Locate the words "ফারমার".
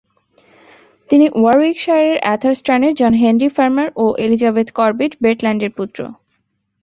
3.49-3.87